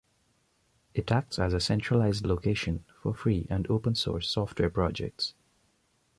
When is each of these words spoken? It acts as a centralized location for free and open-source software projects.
It 0.95 1.11
acts 1.11 1.37
as 1.37 1.53
a 1.53 1.59
centralized 1.59 2.25
location 2.25 2.85
for 3.03 3.13
free 3.13 3.45
and 3.51 3.69
open-source 3.69 4.27
software 4.27 4.71
projects. 4.71 5.35